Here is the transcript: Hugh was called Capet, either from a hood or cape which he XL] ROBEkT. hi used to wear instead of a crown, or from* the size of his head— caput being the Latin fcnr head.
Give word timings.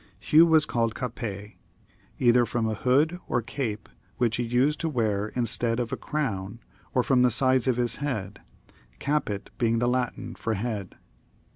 Hugh 0.19 0.47
was 0.47 0.65
called 0.65 0.95
Capet, 0.95 1.51
either 2.17 2.43
from 2.47 2.67
a 2.67 2.73
hood 2.73 3.19
or 3.27 3.43
cape 3.43 3.87
which 4.17 4.37
he 4.37 4.45
XL] 4.45 4.45
ROBEkT. 4.45 4.51
hi 4.59 4.65
used 4.65 4.79
to 4.79 4.89
wear 4.89 5.27
instead 5.35 5.79
of 5.79 5.91
a 5.93 5.95
crown, 5.95 6.59
or 6.95 7.03
from* 7.03 7.21
the 7.21 7.29
size 7.29 7.67
of 7.67 7.77
his 7.77 7.97
head— 7.97 8.41
caput 9.07 9.51
being 9.59 9.77
the 9.77 9.85
Latin 9.87 10.33
fcnr 10.33 10.55
head. 10.55 10.95